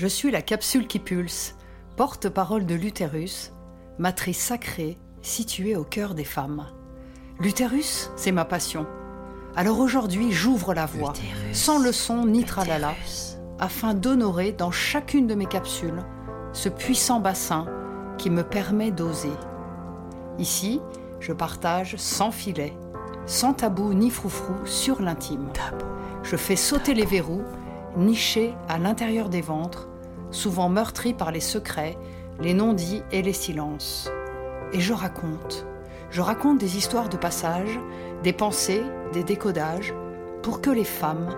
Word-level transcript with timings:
Je 0.00 0.06
suis 0.06 0.30
la 0.30 0.40
capsule 0.40 0.86
qui 0.86 0.98
pulse, 0.98 1.56
porte-parole 1.96 2.64
de 2.64 2.74
l'utérus, 2.74 3.52
matrice 3.98 4.38
sacrée 4.38 4.96
située 5.20 5.76
au 5.76 5.84
cœur 5.84 6.14
des 6.14 6.24
femmes. 6.24 6.68
L'utérus, 7.38 8.10
c'est 8.16 8.32
ma 8.32 8.46
passion. 8.46 8.86
Alors 9.56 9.78
aujourd'hui, 9.78 10.32
j'ouvre 10.32 10.72
la 10.72 10.86
voie, 10.86 11.12
sans 11.52 11.78
leçon 11.78 12.24
ni 12.24 12.44
tralala, 12.44 12.94
afin 13.58 13.92
d'honorer 13.92 14.52
dans 14.52 14.70
chacune 14.70 15.26
de 15.26 15.34
mes 15.34 15.44
capsules 15.44 16.02
ce 16.54 16.70
puissant 16.70 17.20
bassin 17.20 17.66
qui 18.16 18.30
me 18.30 18.42
permet 18.42 18.92
d'oser. 18.92 19.34
Ici, 20.38 20.80
je 21.20 21.34
partage 21.34 21.96
sans 21.96 22.30
filet, 22.30 22.72
sans 23.26 23.52
tabou 23.52 23.92
ni 23.92 24.08
froufrou 24.08 24.64
sur 24.64 25.02
l'intime. 25.02 25.50
Je 26.22 26.36
fais 26.36 26.56
sauter 26.56 26.94
les 26.94 27.04
verrous, 27.04 27.44
nichés 27.98 28.54
à 28.66 28.78
l'intérieur 28.78 29.28
des 29.28 29.42
ventres, 29.42 29.89
souvent 30.30 30.68
meurtris 30.68 31.14
par 31.14 31.32
les 31.32 31.40
secrets, 31.40 31.96
les 32.40 32.54
non-dits 32.54 33.02
et 33.12 33.22
les 33.22 33.32
silences. 33.32 34.10
Et 34.72 34.80
je 34.80 34.92
raconte. 34.92 35.66
Je 36.10 36.20
raconte 36.20 36.58
des 36.58 36.76
histoires 36.76 37.08
de 37.08 37.16
passage, 37.16 37.78
des 38.22 38.32
pensées, 38.32 38.82
des 39.12 39.24
décodages, 39.24 39.94
pour 40.42 40.60
que 40.60 40.70
les 40.70 40.84
femmes, 40.84 41.28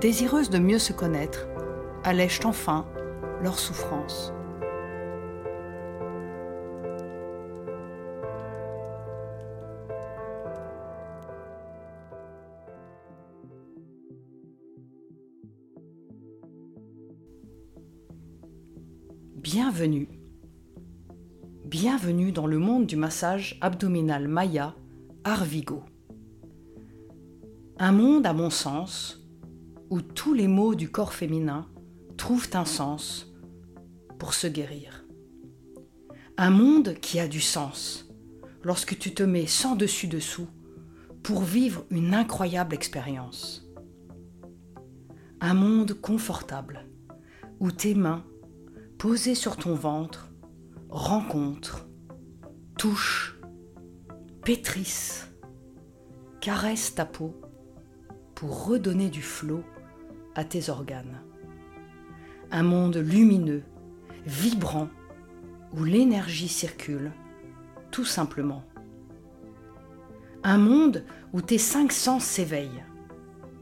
désireuses 0.00 0.50
de 0.50 0.58
mieux 0.58 0.78
se 0.78 0.92
connaître, 0.92 1.46
allègent 2.04 2.44
enfin 2.44 2.86
leur 3.42 3.58
souffrance. 3.58 4.32
Bienvenue. 19.48 20.08
Bienvenue 21.66 22.32
dans 22.32 22.48
le 22.48 22.58
monde 22.58 22.84
du 22.84 22.96
massage 22.96 23.56
abdominal 23.60 24.26
Maya 24.26 24.74
Arvigo. 25.22 25.84
Un 27.78 27.92
monde, 27.92 28.26
à 28.26 28.32
mon 28.32 28.50
sens, 28.50 29.24
où 29.88 30.00
tous 30.00 30.34
les 30.34 30.48
maux 30.48 30.74
du 30.74 30.90
corps 30.90 31.12
féminin 31.12 31.68
trouvent 32.16 32.50
un 32.54 32.64
sens 32.64 33.32
pour 34.18 34.34
se 34.34 34.48
guérir. 34.48 35.04
Un 36.36 36.50
monde 36.50 36.94
qui 37.00 37.20
a 37.20 37.28
du 37.28 37.40
sens 37.40 38.08
lorsque 38.64 38.98
tu 38.98 39.14
te 39.14 39.22
mets 39.22 39.46
sans 39.46 39.76
dessus-dessous 39.76 40.48
pour 41.22 41.42
vivre 41.42 41.84
une 41.90 42.14
incroyable 42.14 42.74
expérience. 42.74 43.64
Un 45.40 45.54
monde 45.54 45.92
confortable 45.92 46.88
où 47.60 47.70
tes 47.70 47.94
mains 47.94 48.24
posées 48.98 49.34
sur 49.34 49.56
ton 49.56 49.74
ventre, 49.74 50.30
rencontre, 50.88 51.86
touche, 52.78 53.38
pétrisse, 54.42 55.28
caresse 56.40 56.94
ta 56.94 57.04
peau 57.04 57.34
pour 58.34 58.66
redonner 58.66 59.10
du 59.10 59.20
flot 59.20 59.62
à 60.34 60.44
tes 60.44 60.70
organes. 60.70 61.20
Un 62.50 62.62
monde 62.62 62.96
lumineux, 62.96 63.64
vibrant, 64.24 64.88
où 65.74 65.84
l'énergie 65.84 66.48
circule, 66.48 67.12
tout 67.90 68.04
simplement. 68.04 68.64
Un 70.42 70.58
monde 70.58 71.04
où 71.34 71.42
tes 71.42 71.58
cinq 71.58 71.92
sens 71.92 72.24
s'éveillent. 72.24 72.84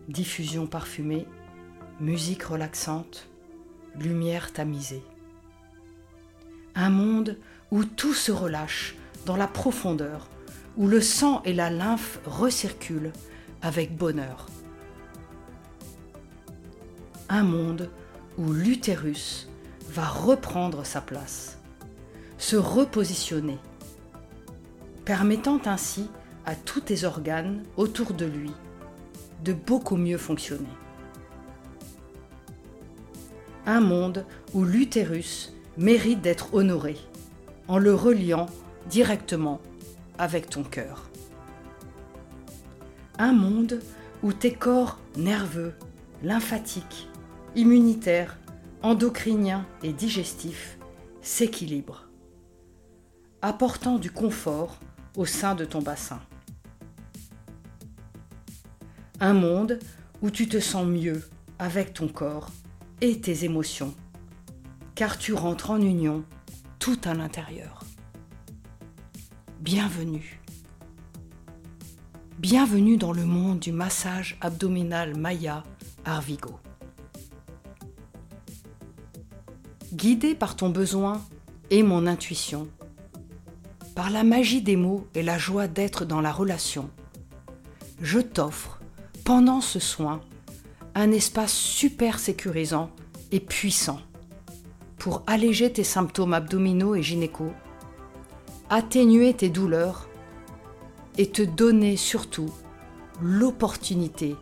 Diffusion 0.06 0.66
parfumée, 0.66 1.26
musique 1.98 2.44
relaxante, 2.44 3.28
lumière 3.96 4.52
tamisée 4.52 5.02
un 6.74 6.90
monde 6.90 7.38
où 7.70 7.84
tout 7.84 8.14
se 8.14 8.32
relâche 8.32 8.96
dans 9.26 9.36
la 9.36 9.46
profondeur, 9.46 10.28
où 10.76 10.86
le 10.86 11.00
sang 11.00 11.42
et 11.44 11.52
la 11.52 11.70
lymphe 11.70 12.20
recirculent 12.26 13.12
avec 13.62 13.96
bonheur. 13.96 14.46
Un 17.28 17.42
monde 17.42 17.90
où 18.36 18.52
l'utérus 18.52 19.48
va 19.88 20.06
reprendre 20.06 20.84
sa 20.84 21.00
place, 21.00 21.58
se 22.38 22.56
repositionner, 22.56 23.58
permettant 25.04 25.60
ainsi 25.64 26.10
à 26.44 26.54
tous 26.54 26.80
tes 26.80 27.04
organes 27.04 27.62
autour 27.76 28.12
de 28.12 28.26
lui 28.26 28.50
de 29.44 29.52
beaucoup 29.52 29.96
mieux 29.96 30.18
fonctionner. 30.18 30.68
Un 33.66 33.80
monde 33.80 34.26
où 34.52 34.64
l'utérus 34.64 35.54
mérite 35.76 36.20
d'être 36.20 36.54
honoré 36.54 36.96
en 37.68 37.78
le 37.78 37.94
reliant 37.94 38.46
directement 38.88 39.60
avec 40.18 40.50
ton 40.50 40.62
cœur. 40.62 41.10
Un 43.18 43.32
monde 43.32 43.80
où 44.22 44.32
tes 44.32 44.52
corps 44.52 44.98
nerveux, 45.16 45.74
lymphatiques, 46.22 47.08
immunitaires, 47.56 48.38
endocriniens 48.82 49.66
et 49.82 49.92
digestifs 49.92 50.78
s'équilibrent, 51.22 52.08
apportant 53.42 53.98
du 53.98 54.10
confort 54.10 54.78
au 55.16 55.24
sein 55.24 55.54
de 55.54 55.64
ton 55.64 55.80
bassin. 55.80 56.20
Un 59.20 59.32
monde 59.32 59.78
où 60.22 60.30
tu 60.30 60.48
te 60.48 60.60
sens 60.60 60.86
mieux 60.86 61.22
avec 61.58 61.94
ton 61.94 62.08
corps 62.08 62.48
et 63.00 63.20
tes 63.20 63.44
émotions 63.44 63.94
car 64.94 65.18
tu 65.18 65.32
rentres 65.32 65.70
en 65.70 65.80
union 65.80 66.24
tout 66.78 66.98
à 67.04 67.14
l'intérieur. 67.14 67.80
Bienvenue. 69.60 70.40
Bienvenue 72.38 72.96
dans 72.96 73.12
le 73.12 73.24
monde 73.24 73.58
du 73.58 73.72
massage 73.72 74.36
abdominal 74.40 75.16
Maya 75.16 75.64
Arvigo. 76.04 76.60
Guidé 79.92 80.34
par 80.34 80.54
ton 80.54 80.70
besoin 80.70 81.22
et 81.70 81.82
mon 81.82 82.06
intuition, 82.06 82.68
par 83.94 84.10
la 84.10 84.22
magie 84.22 84.62
des 84.62 84.76
mots 84.76 85.06
et 85.14 85.22
la 85.22 85.38
joie 85.38 85.66
d'être 85.66 86.04
dans 86.04 86.20
la 86.20 86.32
relation, 86.32 86.90
je 88.00 88.18
t'offre, 88.18 88.80
pendant 89.24 89.60
ce 89.60 89.78
soin, 89.78 90.20
un 90.94 91.10
espace 91.10 91.52
super 91.52 92.18
sécurisant 92.18 92.90
et 93.32 93.40
puissant 93.40 94.00
pour 94.98 95.22
alléger 95.26 95.72
tes 95.72 95.84
symptômes 95.84 96.34
abdominaux 96.34 96.94
et 96.94 97.02
gynéco, 97.02 97.52
atténuer 98.70 99.34
tes 99.34 99.48
douleurs 99.48 100.08
et 101.18 101.30
te 101.30 101.42
donner 101.42 101.96
surtout 101.96 102.50
l'opportunité 103.20 104.36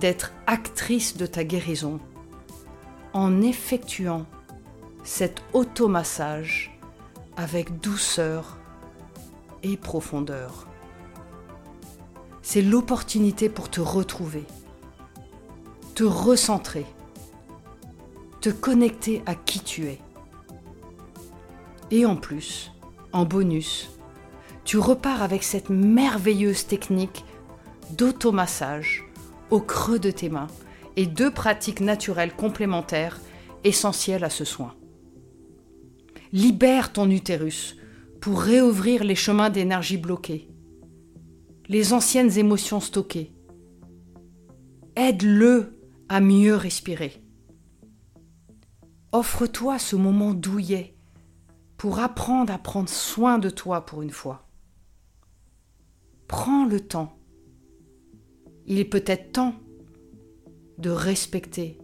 d'être 0.00 0.32
actrice 0.46 1.16
de 1.16 1.26
ta 1.26 1.44
guérison 1.44 2.00
en 3.12 3.42
effectuant 3.42 4.26
cet 5.04 5.42
automassage 5.52 6.78
avec 7.36 7.80
douceur 7.80 8.58
et 9.62 9.76
profondeur. 9.76 10.66
C'est 12.42 12.62
l'opportunité 12.62 13.48
pour 13.48 13.70
te 13.70 13.80
retrouver, 13.80 14.44
te 15.94 16.04
recentrer 16.04 16.86
te 18.42 18.50
connecter 18.50 19.22
à 19.24 19.36
qui 19.36 19.60
tu 19.60 19.86
es. 19.86 20.00
Et 21.92 22.04
en 22.04 22.16
plus, 22.16 22.72
en 23.12 23.24
bonus, 23.24 23.88
tu 24.64 24.78
repars 24.78 25.22
avec 25.22 25.44
cette 25.44 25.70
merveilleuse 25.70 26.66
technique 26.66 27.24
d'automassage 27.96 29.04
au 29.50 29.60
creux 29.60 30.00
de 30.00 30.10
tes 30.10 30.28
mains 30.28 30.48
et 30.96 31.06
deux 31.06 31.30
pratiques 31.30 31.80
naturelles 31.80 32.34
complémentaires 32.34 33.20
essentielles 33.62 34.24
à 34.24 34.30
ce 34.30 34.44
soin. 34.44 34.74
Libère 36.32 36.92
ton 36.92 37.08
utérus 37.10 37.76
pour 38.20 38.42
réouvrir 38.42 39.04
les 39.04 39.14
chemins 39.14 39.50
d'énergie 39.50 39.98
bloqués, 39.98 40.48
les 41.68 41.92
anciennes 41.92 42.36
émotions 42.38 42.80
stockées. 42.80 43.30
Aide-le 44.96 45.78
à 46.08 46.20
mieux 46.20 46.56
respirer. 46.56 47.21
Offre-toi 49.12 49.78
ce 49.78 49.94
moment 49.94 50.32
douillet 50.32 50.96
pour 51.76 51.98
apprendre 51.98 52.50
à 52.50 52.56
prendre 52.56 52.88
soin 52.88 53.38
de 53.38 53.50
toi 53.50 53.84
pour 53.84 54.00
une 54.00 54.10
fois. 54.10 54.48
Prends 56.28 56.64
le 56.64 56.80
temps. 56.80 57.18
Il 58.66 58.78
est 58.78 58.86
peut-être 58.86 59.32
temps 59.32 59.54
de 60.78 60.88
respecter, 60.88 61.78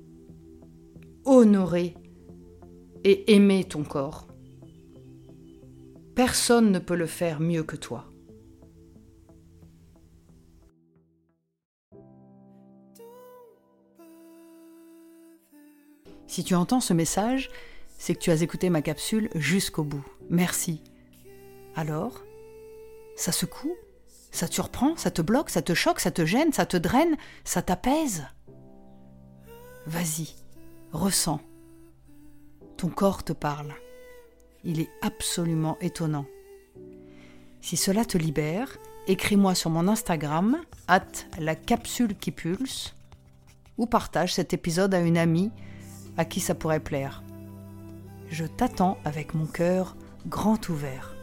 honorer 1.26 1.94
et 3.04 3.34
aimer 3.34 3.64
ton 3.64 3.84
corps. 3.84 4.28
Personne 6.14 6.72
ne 6.72 6.78
peut 6.78 6.96
le 6.96 7.06
faire 7.06 7.40
mieux 7.40 7.62
que 7.62 7.76
toi. 7.76 8.10
Si 16.28 16.44
tu 16.44 16.54
entends 16.54 16.80
ce 16.80 16.92
message, 16.92 17.50
c'est 17.96 18.14
que 18.14 18.20
tu 18.20 18.30
as 18.30 18.42
écouté 18.42 18.68
ma 18.68 18.82
capsule 18.82 19.30
jusqu'au 19.34 19.82
bout. 19.82 20.04
Merci. 20.28 20.82
Alors 21.74 22.22
Ça 23.16 23.32
secoue? 23.32 23.74
Ça 24.30 24.46
te 24.46 24.54
surprend? 24.54 24.94
Ça 24.96 25.10
te 25.10 25.22
bloque? 25.22 25.48
Ça 25.48 25.62
te 25.62 25.72
choque? 25.72 26.00
Ça 26.00 26.10
te 26.10 26.26
gêne? 26.26 26.52
Ça 26.52 26.66
te 26.66 26.76
draine? 26.76 27.16
Ça 27.44 27.62
t'apaise? 27.62 28.26
Vas-y, 29.86 30.34
ressens. 30.92 31.40
Ton 32.76 32.88
corps 32.88 33.24
te 33.24 33.32
parle. 33.32 33.74
Il 34.64 34.80
est 34.80 34.90
absolument 35.00 35.78
étonnant. 35.80 36.26
Si 37.62 37.78
cela 37.78 38.04
te 38.04 38.18
libère, 38.18 38.76
écris-moi 39.06 39.54
sur 39.54 39.70
mon 39.70 39.88
Instagram, 39.88 40.60
at 40.88 41.06
la 41.38 41.56
capsule 41.56 42.16
qui 42.16 42.32
pulse, 42.32 42.94
ou 43.78 43.86
partage 43.86 44.34
cet 44.34 44.52
épisode 44.52 44.94
à 44.94 45.00
une 45.00 45.16
amie 45.16 45.50
à 46.18 46.26
qui 46.26 46.40
ça 46.40 46.54
pourrait 46.54 46.80
plaire. 46.80 47.22
Je 48.28 48.44
t'attends 48.44 48.98
avec 49.04 49.32
mon 49.34 49.46
cœur 49.46 49.96
grand 50.26 50.68
ouvert. 50.68 51.17